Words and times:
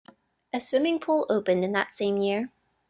A 0.51 0.59
swimming 0.59 0.97
pool 0.99 1.27
opened 1.29 1.63
in 1.63 1.73
that 1.73 1.95
same 1.95 2.17
year. 2.17 2.49